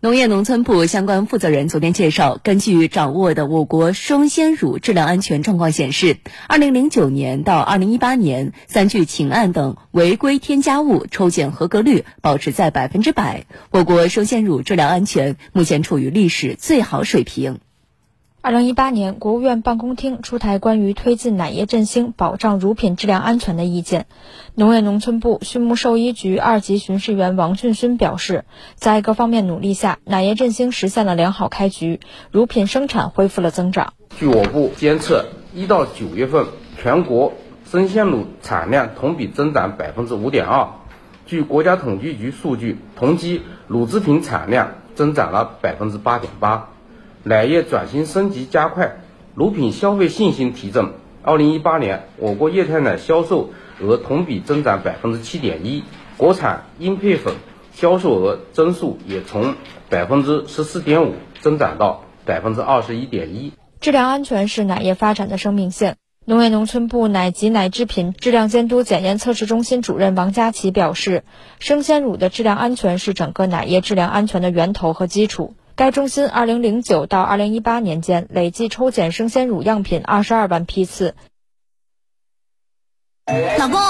[0.00, 17.60] 农业农村部相关负责人昨天介绍，根据掌握的我国生鲜乳质量安全状况显示，二零零九年到二零一八年，三聚氰胺等违规添加物抽检合格率保持在百分之百，我国生鲜乳质量安全目前处于历史最好水平。
[18.44, 24.04] 二零一八年，国务院办公厅出台关于推进奶业振兴、保障乳品质量安全的意见。
[24.54, 28.44] 农业农村部畜牧兽医局二级巡视员王俊勋表示，
[28.74, 33.94] 在各方面努力下，奶业振兴实现了良好开局，乳品生产恢复了增长。
[34.18, 35.24] 据我部监测，
[35.54, 36.44] 一到九月份，
[36.76, 37.32] 全国
[37.64, 40.68] 生鲜乳产量同比增长百分之五点二。
[41.24, 46.68] 据国家统计局数据，同期乳制品产量增长了百分之八点八。
[47.26, 48.96] 奶业转型升级加快，
[49.34, 50.92] 乳品消费信心提振。
[51.22, 53.48] 二零一八年，我国液态奶销售
[53.80, 55.84] 额同比增长百分之七点一，
[56.18, 57.32] 国产婴配粉
[57.72, 59.54] 销售额增速也从
[59.88, 63.54] 百分之十四点五增长到百分之二十一点一。
[63.80, 65.96] 质量安全是奶业发展的生命线。
[66.26, 71.24] 农业农村部奶及奶制品质量监督检验测试中心主任王佳琪表示，
[71.58, 75.54] 生鲜乳的质量安全是整个奶业质量安全的源头和基础。
[75.76, 81.16] 该中心2009到2018年间累计抽检生鲜乳样品22万批次。
[83.58, 83.80] 老公，